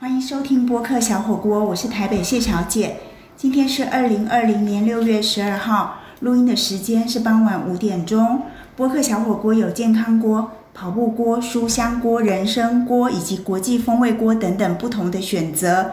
[0.00, 2.96] 欢迎收听播客小火锅，我是台北谢小姐。
[3.36, 8.42] 今天是二零二零年六月十二号，录音的时间是傍晚五点钟。
[8.76, 15.92] 播客小火锅有健康锅、跑步锅、书香锅、人参锅以及国际风味锅等等不同的选择。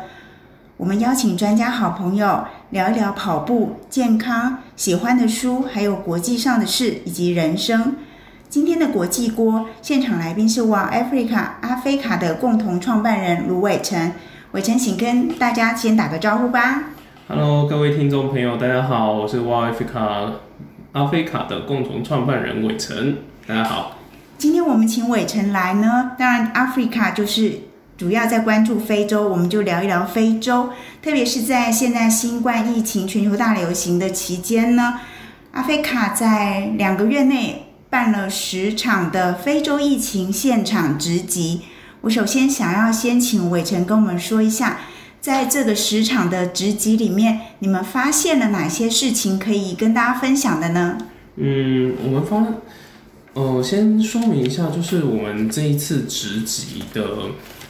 [0.78, 7.96] 我们邀请专家好朋友聊一聊跑步、健康、喜欢的书，还有国际上的事以及人生。
[8.52, 14.12] 今天的国际锅现场来宾是 Wow Africa 阿菲卡的共同创办人卢伟成。
[14.52, 16.90] 伟成，请跟大家先打个招呼吧。
[17.30, 20.32] Hello，各位听众朋友，大家好，我是 Wow Africa
[20.92, 23.96] 阿菲卡的共同创办人伟成，大家好。
[24.38, 27.54] 今天我们请伟成来呢，当然 Africa 就是
[27.98, 35.00] 主要在关注非洲，我们就聊一聊非洲，特别是在现在新冠疫情全球大流行的期间呢，
[35.54, 41.60] 阿菲卡在两个月内办了十场的非洲疫情现场直击。
[42.00, 44.80] 我首先想要先请伟成跟我们说一下，
[45.20, 50.98] 在这个十场的直击里面，你们发现了哪些事情可以跟大家分享的呢？
[51.36, 52.56] 嗯，我们方，
[53.34, 57.04] 呃，先说明一下，就是我们这一次直击的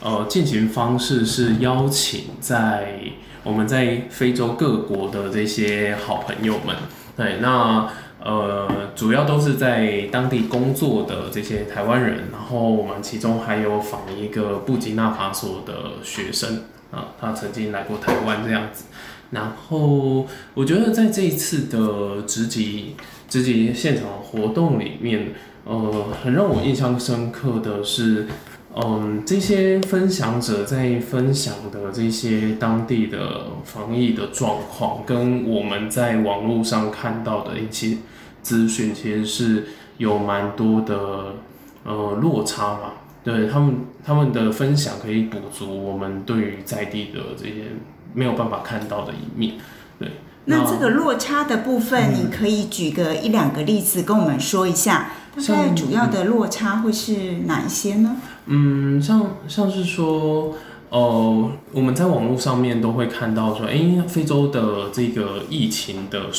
[0.01, 2.99] 呃进行方式是邀请在
[3.43, 6.75] 我们在非洲各国的这些好朋友们，
[7.17, 7.89] 对，那
[8.23, 18.85] 呃主要都是在当地工作的这些台湾人，然后我们其中还有访一个布吉纳法索的学生啊，他曾经来过台湾这样子。
[19.31, 22.95] 然后我觉得在这一次的直击
[23.29, 25.33] 直击现场活动里面，
[25.63, 28.27] 呃，很让我印象深刻的是，
[28.73, 37.97] 嗯，这些分享者在分享的这些当地的防疫的状况，跟我们在网络上看到的一些
[38.41, 41.35] 资讯，其实是有蛮多的
[41.83, 42.93] 呃落差嘛。
[43.23, 47.65] 对他们他们的分享可以补足我们对于在地的这些
[48.13, 49.55] 没有办法看到的一面。
[49.99, 50.09] 对，
[50.45, 58.15] 那这个落差的部分，嗯你可以举个一两个例子跟我们说一下，大概像主要的落差会是哪一些呢？
[58.15, 60.53] 嗯，嗯像像是说，
[60.89, 66.29] 呃，我们在网络上面都会看到说，诶，非洲的这个疫情的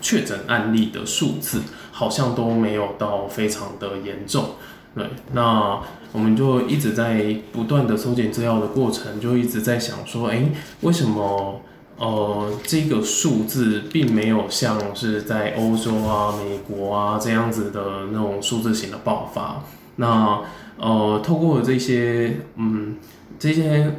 [0.00, 4.50] 确诊案例的数字好像都没有到非常的严重。
[4.94, 5.80] 对，那
[6.12, 10.52] 我们就一直在不断的搜集资料的过程，就一直在想说，诶，
[10.82, 11.60] 为什么？
[12.00, 19.64] 呃，这个数字并没有像是在欧洲啊、美国啊这样子的那种数字型的爆发。
[19.96, 20.40] 那
[20.78, 22.96] 呃，透过这些嗯
[23.38, 23.94] 这些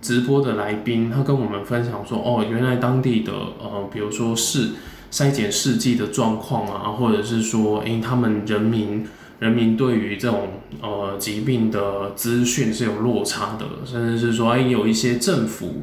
[0.00, 4.70] 直播的来宾，他跟我们分享说，哦，原来当地的呃，比如说是
[5.10, 9.06] 筛检试剂的状况啊，或者是说，诶，他们人民
[9.38, 10.48] 人民对于这种
[10.80, 15.82] 呃疾病的资讯是有落差的，甚至是说，哎，有一些政府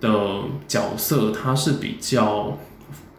[0.00, 2.58] 的角色，它是比较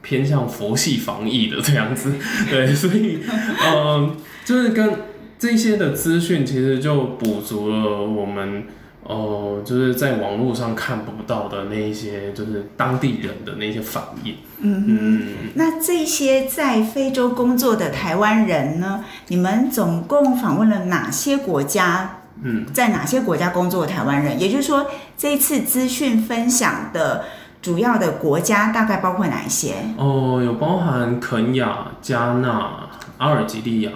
[0.02, 2.14] 偏向佛系防疫的这样子，
[2.50, 3.20] 对，所以，
[3.66, 4.94] 嗯，就是跟
[5.38, 8.64] 这些的资讯，其实就补足了我们，
[9.04, 14.36] 呃，就是在网络上看不到的那一些，就是当地人的那些反应。
[14.60, 19.04] 嗯嗯，那这些在非洲工作的台湾人呢？
[19.28, 22.22] 你们总共访问了哪些国家？
[22.42, 24.40] 嗯，在哪些国家工作的台湾人？
[24.40, 27.26] 也就是说，这次资讯分享的
[27.62, 29.74] 主要的国家大概包括哪一些？
[29.98, 33.92] 哦，有包含肯亚、加纳、阿尔及利亚，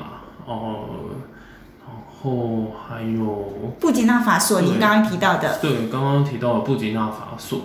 [0.45, 1.28] 哦、然
[2.21, 7.61] 后还有布吉纳法索，对您刚刚提到的，对，刚刚提到的布吉纳法索，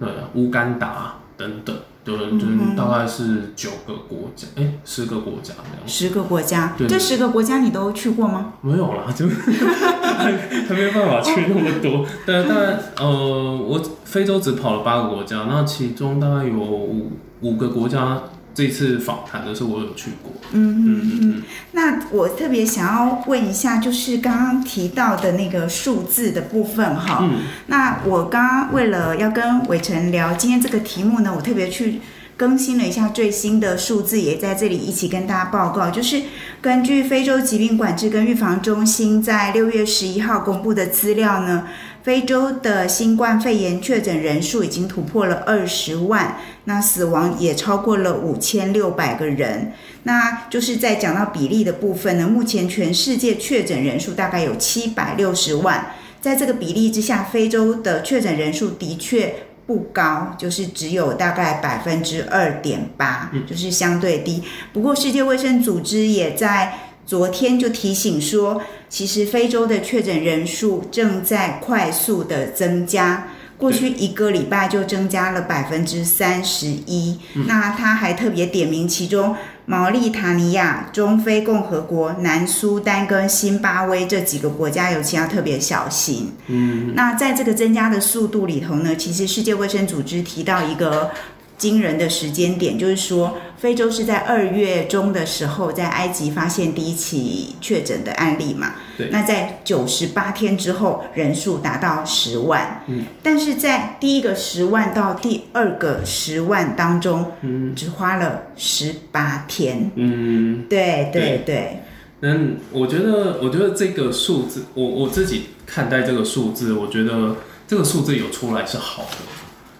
[0.00, 2.46] 对，乌干达等等，对，就
[2.76, 5.86] 大概是九个国家，哎、十个国家这样。
[5.86, 8.54] 十个国家，对这十个国家你都去过吗？
[8.60, 10.32] 没有啦，就还
[10.68, 12.04] 还没有办法去那么多。
[12.26, 18.20] 但但呃，我非洲只跑了八个国家，那其中大概有五五个国家，
[18.58, 20.32] 这次访谈的时候我有去过。
[20.50, 27.20] 嗯嗯嗯嗯，那我特别想要问一下，就是刚刚提到的那个数字的部分哈。
[27.22, 32.00] 嗯那我刚刚为了要跟伟成聊今天这个题目呢，我特别去
[32.36, 35.88] 更新了一下最新的数字，也在这里一起跟大家报告。
[35.88, 36.20] 就是
[36.60, 41.68] 根据非洲疾病管制跟预防中心在六月十一号公布的资料呢，
[42.08, 49.74] 非洲的新冠肺炎确诊人数已经突破了二十万，那死亡也超过了五千六百个人。
[50.04, 59.34] 那就是在讲到比例的部分呢，目前全世界确诊人数大概有七百六十万，在这个比例之下，非洲的确诊人数的确
[59.66, 64.42] 不高，就是只有大概百分之二点八，就是相对低。
[64.72, 66.72] 不过世界卫生组织也在
[67.08, 68.60] 昨天就提醒说，
[68.90, 73.28] 其实非洲的确诊人数正在快速的增加。
[73.56, 79.34] 过去一个礼拜就增加了百分之三十一，那他还特别点名其中
[79.64, 86.34] 毛利塔尼亚、中非共和国、南苏丹跟新巴威这几个国家，尤其要特别小心。
[86.48, 91.10] 嗯，那在这个增加的速度里头呢，其实世界卫生组织提到一个。
[91.58, 98.76] 惊人的时间点，就是说，非洲是在二月中的时候，在埃及发现第一起确诊的案例嘛？
[98.96, 99.08] 对。
[99.10, 102.84] 那在九十八天之后，人数达到十万。
[102.86, 103.04] 嗯。
[103.22, 109.90] 但是在第一个十万到第二个十万当中，嗯，只花了十八天。
[109.96, 110.64] 嗯。
[110.68, 111.80] 对对对。
[112.20, 112.36] 那
[112.70, 119.18] 我觉得，我觉得这个数字，我我自己看待这个数字，我觉得这个数字有出来是好的。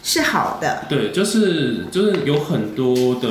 [0.03, 3.29] 是好的，对，就是就是有很多的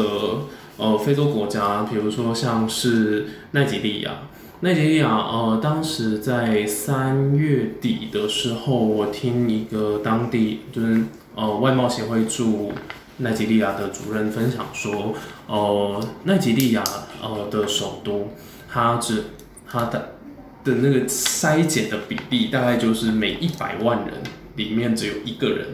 [0.77, 4.11] 呃非洲国家，比如说像是奈及利亚，
[4.59, 11.03] 奈及利亚呃当时在三月底的时候，我听一个当地就是
[11.35, 12.73] 呃外贸协会驻
[13.17, 15.15] 奈及利亚的主任分享说，
[15.47, 16.83] 呃奈及利亚
[17.21, 18.29] 呃的首都，
[18.69, 19.23] 它只
[19.67, 20.15] 它的
[20.63, 24.13] 的那个筛检的比例大概就是每一百万人
[24.57, 25.65] 里面只有一个人。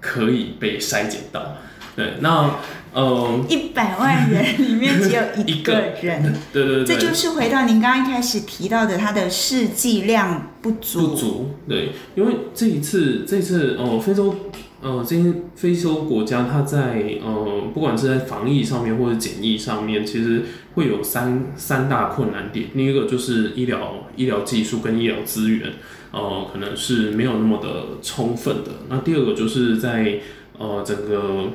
[0.00, 1.56] 可以被筛检到，
[1.96, 2.56] 对，那
[2.92, 5.72] 呃，一百万人里面只有一个
[6.02, 14.34] 人，对对对，这就是回到您刚刚一开始提到的，它的试剂量不足，不足，对，因为这一次，这次哦，非洲，
[14.80, 20.44] 呃，这些非洲国家，它在呃，不管是在防疫上面或者检疫上面，其实
[20.74, 25.72] 会有三三大困难点，第一个就是医疗医疗技术跟医疗资源。
[26.10, 28.70] 呃，可能是没有那么的充分的。
[28.88, 30.18] 那第二个就是在
[30.56, 31.48] 呃整个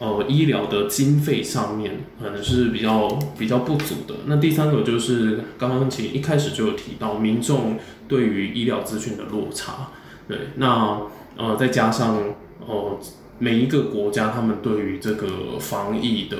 [0.00, 3.08] 呃医疗的经费上面，可能是比较
[3.38, 4.14] 比较不足的。
[4.26, 7.76] 那第三个就是刚刚其实一开始就有提到，民众
[8.08, 9.90] 对于医疗资讯的落差。
[10.26, 11.02] 对，那
[11.36, 12.18] 呃再加上
[12.66, 12.98] 呃
[13.38, 16.36] 每一个国家他们对于这个防疫的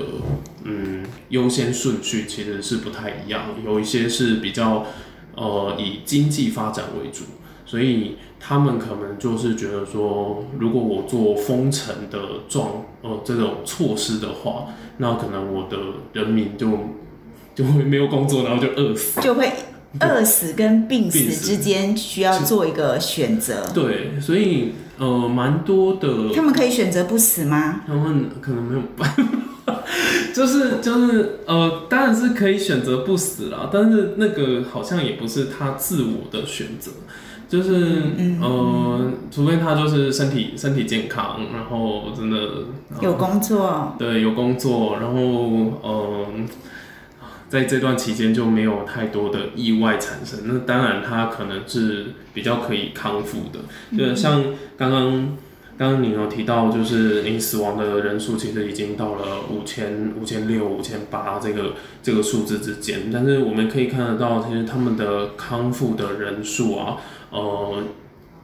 [0.64, 4.86] 嗯优先顺序其实是不太一样，有一些是比较
[5.34, 7.24] 呃以经济发展为主。
[7.64, 14.66] 所以他们可能就是觉得说，如果我做封城的状呃这种措施的话，
[14.98, 15.78] 那可能我的
[16.12, 16.68] 人民就
[17.54, 19.50] 就会没有工作，然后就饿死，就会
[20.00, 23.64] 饿死跟病死之间需要做一个选择。
[23.74, 27.82] 对，所以呃蛮多的，他们可以选择不死吗？
[27.86, 29.08] 他们可能没有办
[29.64, 29.82] 法，
[30.34, 36.90] 就是就是呃当然是可以选择不死啦，但是那个好像也不是他自我的选择。
[37.48, 38.02] 就是，
[38.40, 42.38] 呃，除非他就是身体身体健康，然后真的
[43.02, 45.18] 有工作，对，有工作，然后，
[45.84, 46.48] 嗯，
[47.52, 53.60] 在这段期间就没有太多的意外产生，那当然他可能是比较可以康复的。
[53.94, 54.42] 就像
[54.74, 55.36] 刚刚
[55.76, 66.96] 刚刚你有提到，就是你死亡的人数其实已经到了五千五千六五千八这个这个数字之间，但是我们可以看得到，其实他们的康复的人数啊。
[67.30, 67.82] 呃，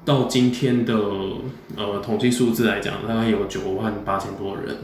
[0.08, 0.94] 到今天的
[1.76, 4.74] 呃统计数字来讲，大概有九万八千多人，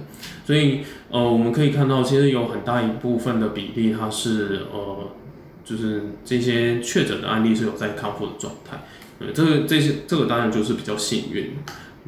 [0.46, 5.10] 所以呃我们可以看到，其实有很大一部分的比例，它是呃
[5.64, 8.76] 就是这些确诊的案例是有在康复的状态，
[9.20, 11.56] 呃，这个这些这个当然就是比较幸运。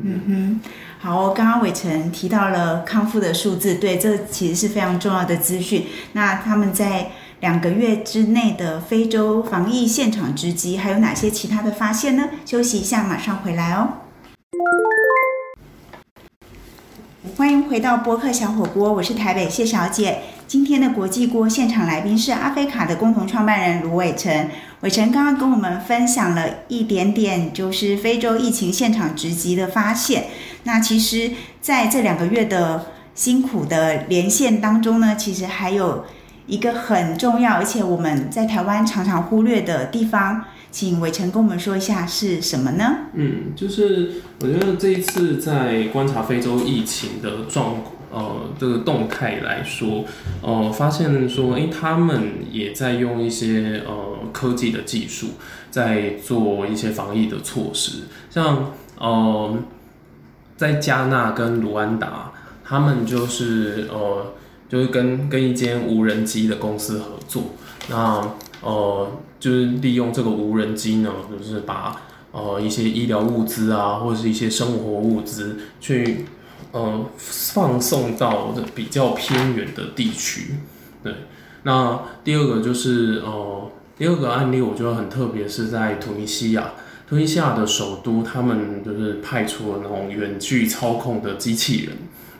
[0.02, 0.60] 嗯哼，
[1.00, 5.86] 好，刚刚伟成提到了康复的数字，对，这其实是非常重要的资讯。
[6.12, 7.12] 那他们在。
[7.40, 12.30] 两个月之内的非洲防疫现场直击，还有哪些其他的发现呢？
[12.46, 13.88] 休息一下，马上回来哦。
[17.36, 20.20] 欢迎回到播客小火锅，我是台北谢小姐。
[20.46, 24.48] 今天的国际锅现场来宾是阿菲卡的共同创办人卢伟成。
[24.80, 30.28] 伟成刚刚跟我们分享了一点点，就是非洲疫情现场直击的发现。
[30.62, 36.06] 那其实在这两个月的辛苦的连线当中呢，其实还有。
[36.46, 42.84] 一个很重要，而且我们在台湾常常忽略的地方，请伟成跟我们说一下是什么呢？
[43.14, 47.78] 嗯，就是我觉得这一次在观察非洲疫情的状
[48.12, 50.04] 呃这个动态来说，
[50.40, 55.30] 呃，发现说，哎，他们也在用一些呃科技的技术
[55.70, 59.58] 在做一些防疫的措施，像呃
[60.56, 62.30] 在加纳跟卢安达，
[62.64, 64.32] 他们就是呃。
[64.68, 67.42] 就是跟跟一间无人机的公司合作，
[67.88, 76.24] 那呃就是利用这个无人机呢，就是把呃一些医疗物资啊，或者是一些生活物资去
[76.72, 80.56] 呃放送到的比较偏远的地区。
[81.02, 81.14] 对，
[81.62, 86.72] 那第二个就是呃第二个案例我觉得很特别，是在突尼西亚。
[87.08, 91.96] 突尼西亚的首都，他们就是派出了那种远距操控的机器人。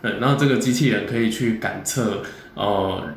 [0.07, 2.23] 对，那这个机器人可以去感测
[2.55, 3.09] 呃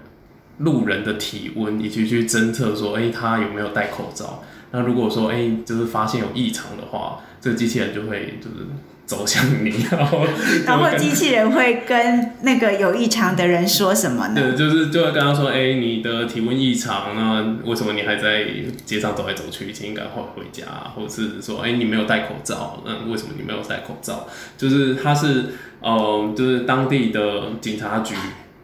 [0.57, 4.43] 路人的体温，以及去侦测说，哎，他有没有戴口罩。
[4.71, 8.65] 那如果说，哎，就是发现有异常的话，这个机器人就会就是
[9.09, 10.23] 走向你， 然后
[10.67, 14.35] 然后机器人会跟那个有异常的人说什么呢？
[14.35, 18.45] 对，就是就会跟他说，哎，你的体温异常，那为什么你还在
[18.85, 19.73] 街上走来走去？
[19.73, 24.27] 请赶快回家，或者是说，哎，你没有戴口罩，那为什么你没有戴口罩？
[24.55, 25.45] 就是他是，
[25.81, 28.13] 呃，就是当地的警察局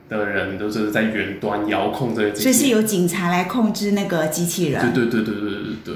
[0.07, 4.93] 的人都是在远端遥控这个机器所以人，是由警察来控制那个机器人。
[4.93, 5.95] 对对对对对对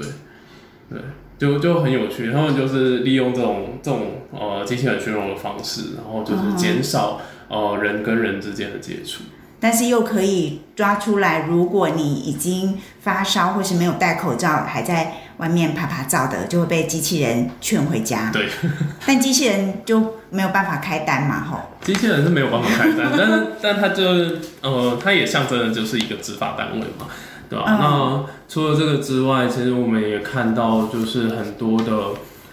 [0.90, 1.00] 对，
[1.40, 2.30] 就就很有趣。
[2.30, 9.22] 他们就是利用这种这种呃机器人群融的方式，然后就是减少、呃人跟人之间的接触。
[9.62, 18.30] 但是又可以抓出来，如果你已经发烧或是没有戴口罩，还在外面拍拍照的，就会被机器人劝回家。
[18.32, 18.48] 对，
[19.06, 21.60] 但机器人就没有办法开单嘛，吼。
[21.82, 27.06] 机器人是没有办法开单，但是但它就是呃，它也象征的就是一个执法单位嘛，
[27.50, 32.12] 对吧、嗯那除了这个之外，其实我们也看到就是很多的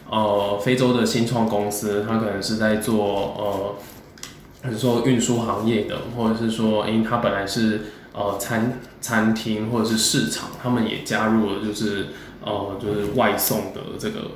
[0.10, 3.76] 呃非洲的新创公司，它可能是在做呃，
[4.64, 7.82] 比如说运输行业的，或者是说，因为它本来是
[8.14, 12.08] 呃餐餐厅或者是市场，他们也加入了就是
[12.44, 14.32] 呃就是外送的这个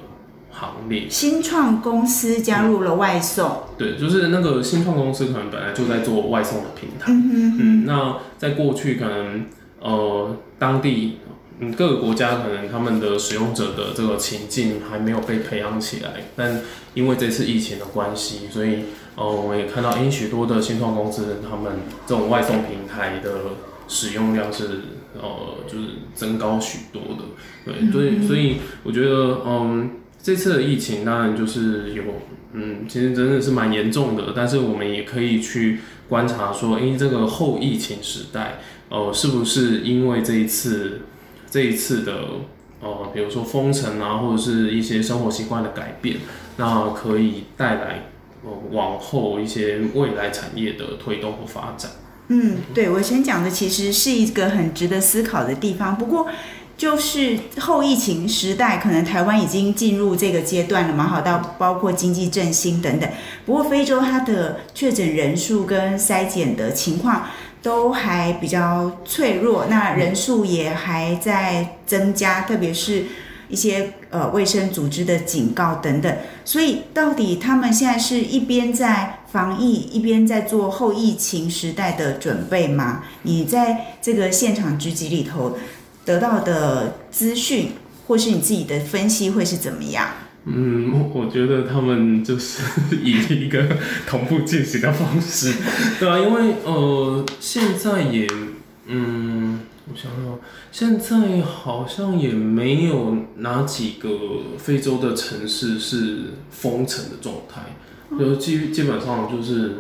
[0.51, 1.08] 行列。
[1.10, 7.12] 新创公司加入了外送，对，就是那个新创公司可能本来就在做外送的平台。
[7.12, 9.46] 嗯哼嗯，那在过去可能
[9.81, 11.17] 呃当地
[11.59, 16.61] 嗯各个国家可能他们的使用者的这个情境还没有被培养起来，但
[16.93, 18.85] 因为这次疫情的关系，所以
[19.15, 21.73] 呃我们也看到，诶许多的新创公司他们
[22.07, 23.31] 这种外送平台的
[23.88, 24.81] 使用量是
[25.15, 27.23] 呃就是增高许多的，
[27.65, 29.91] 对，所以所以我觉得嗯。
[30.23, 32.03] 这次的疫情当然就是有，
[32.53, 38.59] 嗯，其实真的是蛮严重的，但是我们也可以去观察说，因为，这个后疫情时代，
[38.89, 41.01] 呃，是不是因为这一次
[41.49, 42.13] 这一次的
[42.81, 46.17] 呃，比如说封城啊，或者是一些生活习惯的改变，
[46.57, 48.11] 那可以带来
[48.43, 51.89] 呃往后一些未来产业的推动和发展。
[52.27, 56.27] 嗯，对我先讲的其实是一个很值得思考的地方，不过。
[56.81, 63.07] 就是后疫情时代，可能台湾已经进入这个阶段了嘛，好到包括经济振兴等等。
[63.45, 67.27] 不过非洲它的确诊人数跟筛检的情况
[67.61, 73.05] 都还比较脆弱，那人数也还在增加，特别是
[73.47, 76.11] 一些呃卫生组织的警告等等。
[76.43, 83.03] 所以到底他们现在是一边在防疫，一边在做后疫情时代的准备吗？
[83.21, 85.55] 你在这个现场狙击里头。
[86.05, 87.72] 得到的资讯，
[88.08, 90.08] 或是你自己的分析会是怎么样？
[90.46, 92.63] 嗯，我觉得他们就是
[93.03, 93.63] 以一个
[94.08, 95.53] 同步进行的方式，
[96.00, 98.27] 对啊，因为呃，现在也，
[98.88, 100.39] 嗯，我想想，
[100.72, 104.10] 现在好像也没有哪几个
[104.58, 107.75] 非洲的城市是封城的状态，
[108.17, 109.75] 就基基本上就是，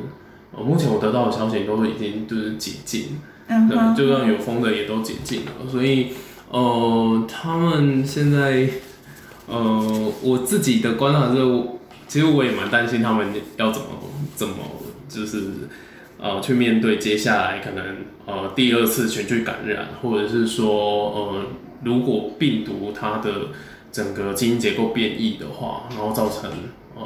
[0.55, 3.17] 呃，目前我得到的消息都已经就是解禁。
[3.53, 6.13] 嗯对，就算有封的也都解禁了，所以
[6.49, 8.69] 呃，他们现在
[9.45, 11.35] 呃，我自己的观察是，
[12.07, 13.27] 其实我也蛮担心他们
[13.57, 13.87] 要怎么
[14.35, 14.55] 怎么
[15.09, 15.67] 就是
[16.17, 17.83] 呃去面对接下来可能
[18.25, 21.45] 呃第二次全球感染，或者是说呃
[21.83, 23.49] 如果病毒它的
[23.91, 26.49] 整个基因结构变异的话，然后造成
[26.95, 27.03] 呃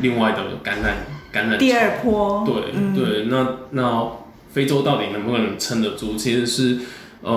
[0.00, 0.98] 另外的感染
[1.32, 4.12] 感染第二波，对、嗯、对，那那。
[4.56, 6.16] 非洲到底能不能撑得住？
[6.16, 6.78] 其实是，
[7.20, 7.30] 呃，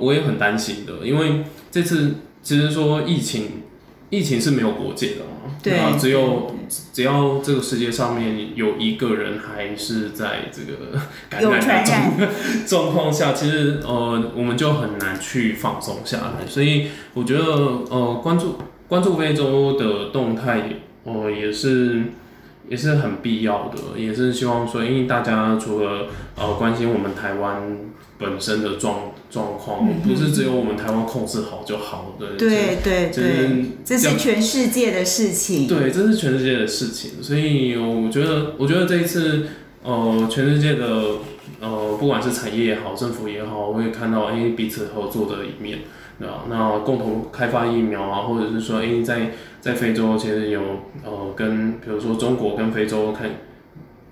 [0.00, 1.42] 我也很担心的，因为
[1.72, 3.62] 这次其实说疫情，
[4.10, 6.54] 疫情是没有国界的嘛，对啊，只有
[6.92, 12.28] 只要这个世界上面有一个人还是在这个 感染的
[12.64, 16.46] 状状况下，其实呃，我们就很难去放松下来。
[16.46, 17.44] 所以我觉得，
[17.90, 22.04] 呃，关注关注非洲的动态，呃，也是。
[22.68, 27.78] 也是很必要的，也是希望说，因为大家除了呃关心我们台湾
[28.18, 32.36] 本身的状状况，嗯、不是只有我们台湾控制好就好的。
[32.36, 35.66] 对对对，这是全世界的事情。
[35.66, 39.46] 对，这是全世界的事情，所以我觉得，我觉得这一次
[39.82, 40.86] 呃，全世界的
[41.60, 45.80] 呃，不管是产业也好，政府也好，我也看到哎彼此合作的一面。
[46.22, 50.60] 对啊，那共同开发疫苗啊，或者是说，哎，在在非洲其实有
[51.04, 53.28] 呃，跟比如说中国跟非洲看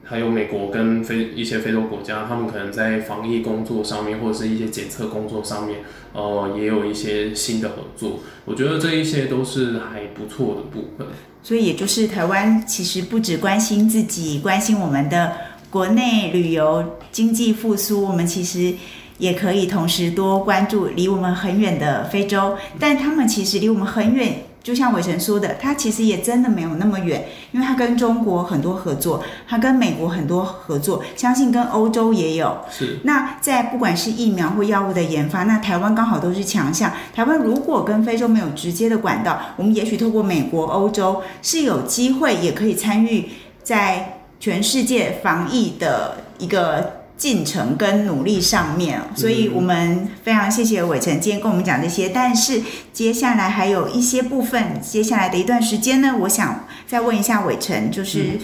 [0.02, 5.78] 还有美国跟非一些非洲国家，他们可能在防疫工作上面，或者是一些检测工作上面，
[6.12, 8.18] 呃，也有一些新的合作。
[8.44, 11.06] 我觉得这一些都是还不错的部分。
[11.44, 15.32] 所以也就是台湾其实不只关心自己，关心我们的
[15.70, 18.74] 国内旅游经济复苏，我们其实
[19.20, 24.46] 也可以同时多关注离我们很远的非洲，但他们其实离我们很远。
[24.62, 32.58] 就像伟成说的，他其实也真的没有那么远，因为他跟中国很多合作，他跟美国很多合作，相信跟欧洲也有。
[32.70, 32.98] 是。
[33.04, 36.92] 那在不管是疫苗或药物的研发，那台湾刚好都是强项。
[37.14, 43.30] 台湾如果跟非洲没有直接的管道，我们也许透过美国、欧洲是有机会，也可以参与
[43.62, 46.99] 在全世界防疫的一个。
[47.20, 52.08] 进程跟努力上面，所以我们非常谢谢伟成今天跟我们讲这些。
[52.08, 52.62] 但是
[52.94, 58.38] 接下来还有一些部分，接下来的一段时间呢，我想再问一下伟成，就是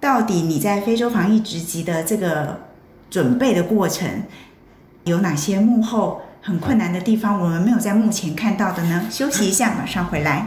[0.00, 2.62] 到底你在非洲防疫职级的这个
[3.10, 4.22] 准备的过程，
[5.04, 9.04] 有哪些幕后很困难的地方，我们没有在目前看到的呢？
[9.10, 10.46] 休息一下，马上回来。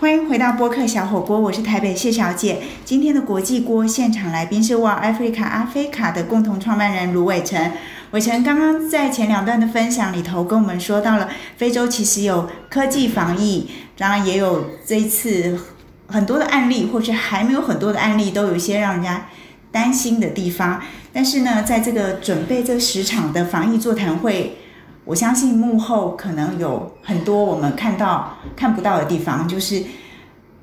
[0.00, 2.62] 欢迎回到播客小火锅，我是台北谢小姐。
[2.84, 7.72] 今天的国际锅现场来宾是 War Africa 阿菲卡的共同创办人卢伟成。
[8.12, 15.58] 伟成刚刚在前两段的分享里头跟我们说到了，非洲其实有科技防疫，当然也有这一次
[16.06, 19.26] 很多的案例，或是还没有很多的案例，都有一些让人家
[19.72, 20.80] 担心的地方。
[21.12, 24.58] 但是呢，在这个准备这十场的防疫座谈会。
[25.08, 29.82] 我相信幕后可能有很多我们看到看不到的地方，就是，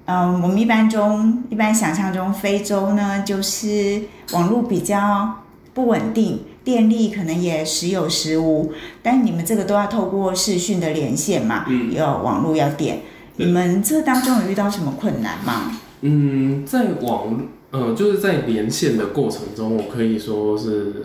[0.06, 5.34] 嗯，我们一般中一般想象中非洲呢，就是网络比较
[5.74, 8.72] 不稳定，电力可能也时有时无，
[9.02, 13.02] 但你们这个都要透过视讯的连线嘛，嗯，要网络要电，
[13.38, 15.76] 你们这当中有遇到什么困难吗？
[16.02, 17.36] 嗯，在网
[17.72, 21.04] 呃就是在连线的过程中，我可以说是。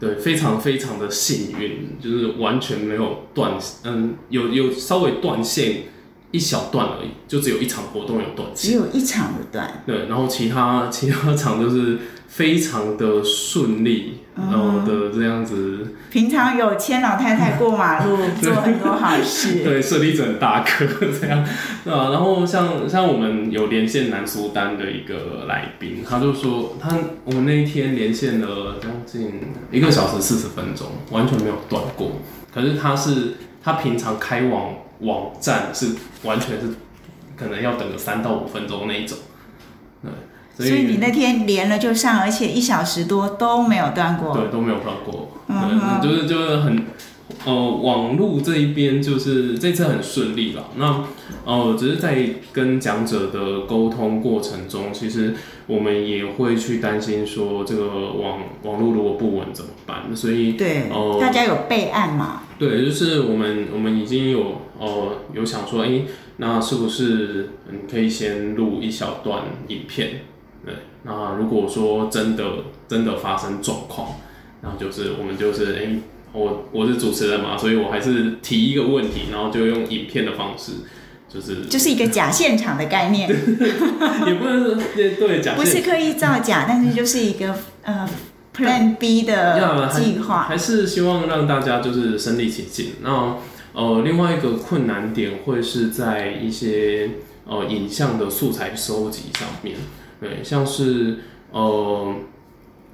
[0.00, 3.52] 对，非常非常的幸运，就是完全没有断，
[3.84, 5.82] 嗯，有有稍微断线
[6.32, 9.84] 一小段而已，就只有一场活动有断线，只有一场的断。
[9.86, 15.94] 对，然后其他其他场就是非常的顺利，然后的这样子。
[16.10, 19.62] 平常有牵老太太过马路， 做很多好事。
[19.64, 20.84] 对，设立整大哥
[21.20, 21.46] 这样，
[21.84, 22.10] 对吧？
[22.10, 26.90] 然后像像我们有连线南苏丹的一个来宾，他就说他
[27.24, 32.12] 我们那一天连线了将近一个小时四十分钟，完全没有断过。
[32.52, 35.94] 可是他是他平常开网网站是
[36.24, 36.66] 完全是
[37.36, 39.16] 可能要等个三到五分钟那一种，
[40.02, 40.10] 对。
[40.68, 44.34] 所以你那天连了就上，而且一小时多都没有断过。
[44.36, 45.28] 对，都没有断过。
[45.48, 46.84] 嗯，就是就是很，
[47.44, 50.68] 呃，网络这一边就是这次很顺利了。
[50.76, 51.04] 那
[51.44, 52.16] 呃，只是在
[52.52, 55.34] 跟讲者的沟通过程中，其实
[55.66, 60.14] 我们也会去担心说，这个网网络如果不稳怎么办？
[60.14, 62.42] 所以对，呃，大家有备案嘛？
[62.58, 66.02] 对，就是我们我们已经有呃有想说，哎，
[66.36, 70.22] 那是不是你可以先录一小段影片？
[70.64, 72.44] 对，那如果说真的
[72.86, 74.16] 真的发生状况，
[74.62, 75.96] 然后就是我们就是哎，
[76.32, 80.72] 我我是主持人嘛，所以我还是提一个问题，然后就用影片的方式，
[81.32, 83.26] 就是就是一个假现场的概念，
[84.26, 88.06] 也不能对对假， 不是刻意造假，但是就是一个呃
[88.54, 92.96] Plan B 的计划，还是希望让大家就是身临其境。
[93.02, 93.36] 那
[93.72, 97.08] 呃，另外一个困难点会是在一些
[97.46, 99.76] 呃影像的素材收集上面。
[100.20, 101.16] 对，像是
[101.50, 102.14] 呃，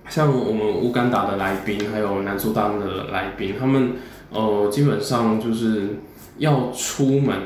[0.08, 3.94] 像我们乌干达的来宾，还有南苏丹的来宾，他们
[4.30, 5.96] 呃，基本上就是
[6.38, 7.36] 要出门，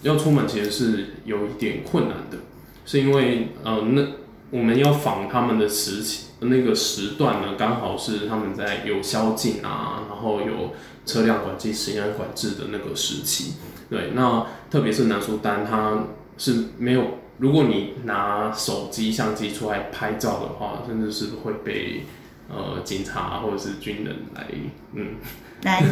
[0.00, 2.38] 要出门其实是有一点困难的，
[2.86, 4.02] 是因为呃，那
[4.50, 10.72] 我们要访他们的时期，那个时段呢，刚好是他们在有宵禁啊，然后有
[11.04, 13.56] 车辆管制、时间管制的那个时期。
[13.90, 16.04] 对，那特别是南苏丹，他
[16.38, 17.02] 是没有。
[17.38, 22.02] 如果你拿手机相机出来拍照的话，甚至是会被
[22.48, 24.46] 呃警察或者是军人来
[24.94, 25.16] 嗯
[25.62, 25.84] 来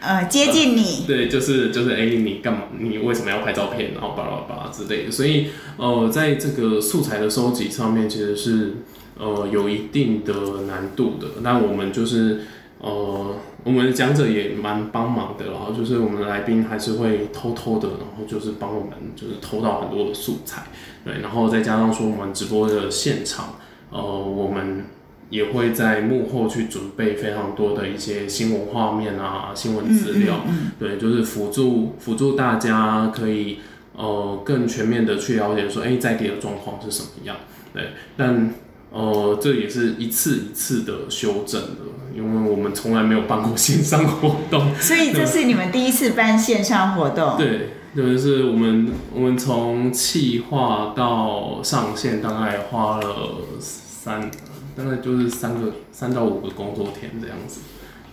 [0.00, 1.04] 呃接近你。
[1.08, 2.64] 对，就是就是哎，你干嘛？
[2.78, 3.92] 你为什么要拍照片？
[3.94, 5.10] 然后巴拉巴拉之类的。
[5.10, 8.74] 所以呃，在这个素材的收集上面，其实是
[9.18, 11.26] 呃有一定的难度的。
[11.42, 12.42] 那我们就是
[12.78, 13.36] 呃。
[13.64, 20.64] 我们的讲者也蛮帮忙的，然后就是我们的来宾还是会偷偷的，然后就是帮我们就是偷到很多的素材，
[21.04, 23.54] 对，然后再加上说我们直播的现场，
[23.90, 24.84] 呃，我们
[25.30, 30.40] 也会在幕后去准备非常多的一些新闻画面啊、新闻资料，
[30.78, 33.60] 对，就是辅助辅助大家可以
[33.96, 37.36] 呃更全面的去了解说，哎、在地的状况是什么样。
[37.72, 38.52] 对，但
[38.90, 41.78] 呃这也是一次一次的修正的，
[42.14, 44.74] 因为我们从来没有办过线上活动。
[44.80, 47.36] 所以这是你们第一次办线上活动。
[47.36, 54.30] 对，就是我们我们从企划到上线大概花了三，
[54.76, 57.60] 大概就是三个三到五个工作天这样子。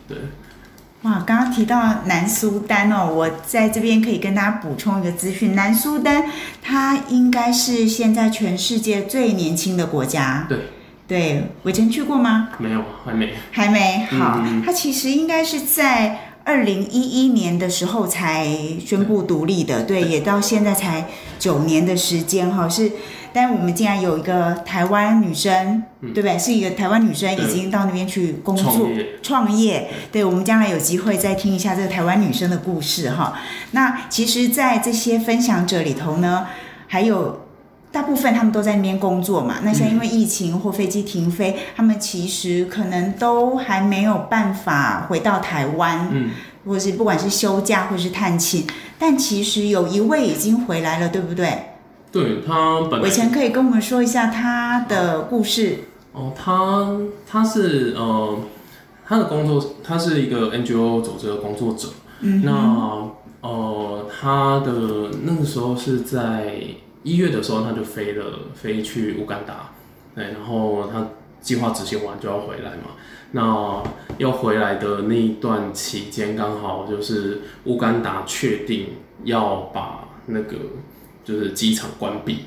[0.07, 0.17] 对，
[1.03, 6.25] 哇，刚刚提到南苏丹哦，我在这边可以跟大家补充一个资讯，南苏丹
[6.61, 10.45] 它应该是现在全世界最年轻的国家。
[10.49, 10.57] 对，
[11.09, 12.49] 对，伟成去过吗？
[12.59, 13.33] 没有，还没。
[13.51, 14.05] 还没。
[14.11, 18.47] 好，嗯它其实应该是在二零一一年的时候才
[18.85, 21.07] 宣布独立的，对，也到现在才
[21.39, 22.91] 九年的时间哈，是。
[23.31, 26.37] 但我们竟然有一个台湾女生，对不对？
[26.37, 29.89] 是一个台湾女生已经到那边去工作创业创业。
[30.11, 33.39] 对，我们将来有机会再听一下这个台湾女生的故事哈。
[33.71, 36.47] 那其实，在这些分享者里头呢，
[36.87, 37.45] 还有
[37.91, 39.55] 大部分他们都在那边工作嘛。
[39.63, 46.31] 那像因为疫情或飞机停飞，他们其实可能都还没有办法回到台湾，嗯，
[46.65, 48.65] 或是不管是休假或是探亲。
[48.97, 51.65] 但其实有一位已经回来了，对不对？
[52.11, 55.85] 对他本来伟成可以跟我们说一下他的故事。
[56.11, 56.89] 哦，他
[57.27, 58.39] 他是呃，
[59.07, 61.87] 他的工作，他是一个 NGO 组织的工作者。
[62.21, 63.07] 嗯那
[63.41, 64.71] 呃，他的
[65.23, 66.55] 那个时候是在
[67.03, 69.71] 一月的时候，他就飞了飞去乌干达，
[70.15, 71.07] 对，然后他
[71.41, 72.91] 计划执行完就要回来嘛。
[73.31, 73.83] 那
[74.17, 78.87] 要回来的那一段期间，刚好就是乌干达确定
[79.23, 80.57] 要把那个
[81.23, 82.45] 就是机场关闭，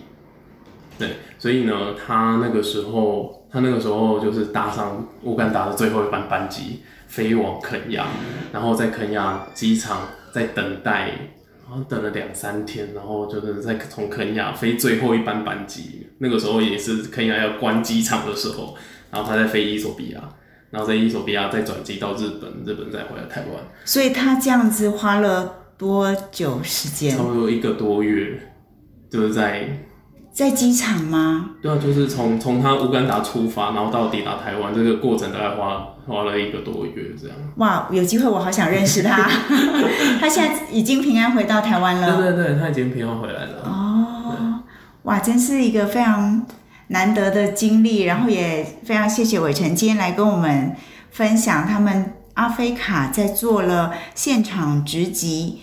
[0.98, 8.06] 对，所以呢，他那个时候，他那个时候就是搭上乌干达的最后一班班机，飞往肯亚，
[8.52, 11.12] 然后在肯亚机场在等待，
[11.72, 18.76] 然后等了两三天，然后就是在从肯亚飞最后一班班机，那个时候也是肯亚要关机场的时候，
[19.11, 20.20] 然后他在飞伊索比亚，
[20.70, 27.22] 然后在伊索比亚再转机到日本，日本再回来台湾，所以他这样子花了多久时间差？
[27.22, 28.38] 不多一个多月，
[29.08, 29.66] 就是在
[30.32, 31.50] 在机场吗？
[31.60, 37.36] 对啊，就是从从他乌干达出发，然后到抵达台湾这个过程大概花花了一个多月这样。
[37.56, 39.28] 哇，有机会我好想认识他。
[40.18, 42.16] 他现在已经平安回到台湾了。
[42.16, 43.62] 对对对，他已经平安回来了。
[43.64, 44.62] 哦，
[45.02, 46.46] 哇，真是一个非常
[46.88, 50.74] 难得的经历，然后也非常谢谢伟成今天来跟我们
[51.10, 55.60] 分享他们阿菲卡在做了现场直击。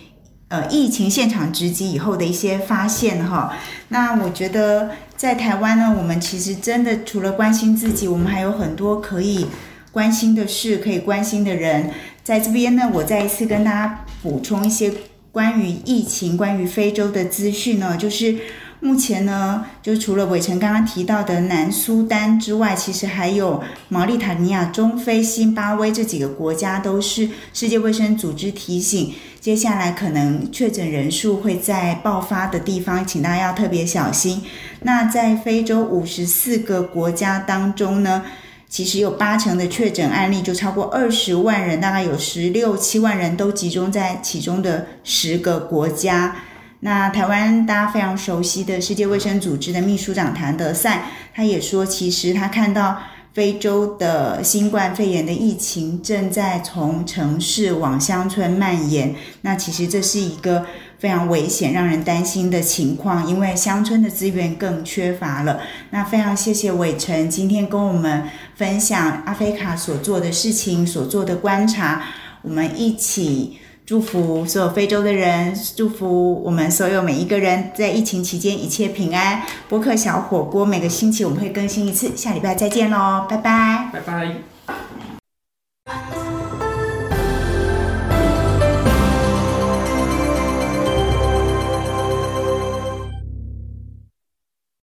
[0.50, 3.56] 呃，疫情现场直击以后的一些发现哈，
[3.90, 9.46] 那我觉得在台湾呢，我们其实真的除了关心自己，我们还有很多可以
[9.92, 11.92] 关心的事，可以关心的人。
[12.24, 14.92] 在这边呢，我再一次跟大家补充一些
[15.30, 18.36] 关于疫情、关于非洲的资讯呢，就是
[18.80, 34.42] 目前呢，就除了伟成刚刚提到的南苏丹之外，其实还有毛利塔尼亚、中非、津巴威这几个国家，都是世界卫生组织提醒，接下来可能确诊人数会在爆发的地方，请大家要特别小心。
[34.80, 38.24] 那在非洲五十四个国家当中呢？
[38.66, 46.36] 其实有八成的确诊案例，就超过二十万人，大概有十六七万人都集中在其中的十个国家。
[46.82, 52.96] 那台湾大家非常熟悉的世界卫生组织的秘书长谭德赛，他也说，其实他看到
[53.34, 59.14] 非洲的新冠肺炎的疫情正在从城市往乡村蔓延。
[59.42, 60.64] 那其实这是一个
[60.98, 65.60] 非常危险、让人担心的情况，因为乡村的资源更缺乏了。
[65.90, 68.24] 那非常谢谢伟成今天跟我们
[68.56, 72.02] 分享阿菲卡所做的事情、所做的观察，
[72.40, 73.58] 我们一起。
[73.90, 79.42] 祝福所有非洲的人，祝福我们所有每一个人在疫情期间一切平安。
[79.68, 83.90] 博客小火锅每个星期我们会更新一次，下礼拜再见喽，拜拜。
[83.92, 84.36] 拜拜。